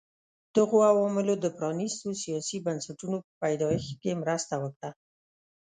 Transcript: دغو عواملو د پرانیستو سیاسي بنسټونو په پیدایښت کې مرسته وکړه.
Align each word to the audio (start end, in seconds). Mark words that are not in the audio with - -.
دغو 0.55 0.77
عواملو 0.91 1.33
د 1.39 1.45
پرانیستو 1.57 2.07
سیاسي 2.23 2.57
بنسټونو 2.65 3.17
په 3.25 3.31
پیدایښت 3.41 3.91
کې 4.01 4.19
مرسته 4.21 4.53
وکړه. 4.63 4.89